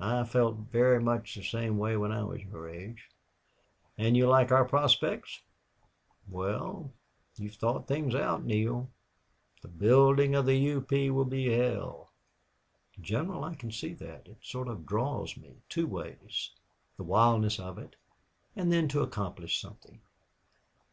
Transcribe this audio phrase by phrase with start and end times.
[0.00, 3.08] I felt very much the same way when I was your age.
[3.96, 5.42] And you like our prospects?...
[6.28, 6.92] Well,
[7.36, 8.42] you've thought things out.
[8.44, 8.90] Neale,
[9.62, 10.80] the building of the U.
[10.80, 11.08] P.
[11.10, 12.10] will be hell!"
[13.00, 14.26] "General, I can see that.
[14.26, 16.50] It sort of draws me two ways
[16.96, 17.94] the wildness of it
[18.56, 20.00] and then to accomplish something."